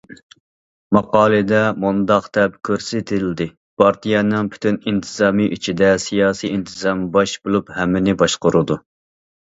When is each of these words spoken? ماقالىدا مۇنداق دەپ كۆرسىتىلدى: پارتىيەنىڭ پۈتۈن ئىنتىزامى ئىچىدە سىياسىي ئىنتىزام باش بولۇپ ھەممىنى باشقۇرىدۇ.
ماقالىدا 0.95 1.59
مۇنداق 1.83 2.29
دەپ 2.39 2.55
كۆرسىتىلدى: 2.71 3.49
پارتىيەنىڭ 3.83 4.51
پۈتۈن 4.55 4.83
ئىنتىزامى 4.89 5.49
ئىچىدە 5.59 5.95
سىياسىي 6.09 6.57
ئىنتىزام 6.57 7.09
باش 7.19 7.39
بولۇپ 7.47 7.75
ھەممىنى 7.81 8.21
باشقۇرىدۇ. 8.25 8.85